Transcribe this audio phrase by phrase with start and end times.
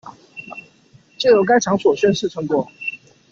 [1.15, 2.67] 藉由該場所宣示成果